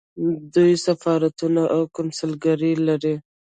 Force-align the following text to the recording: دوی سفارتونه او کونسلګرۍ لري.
دوی 0.53 0.73
سفارتونه 0.85 1.61
او 1.75 1.81
کونسلګرۍ 1.95 2.73
لري. 2.87 3.15